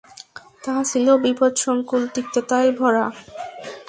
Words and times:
তা 0.63 0.75
ছিল 0.83 1.07
বিপদসংকুল, 1.23 2.01
তিক্ততায় 2.15 2.69
ভরা। 2.79 3.05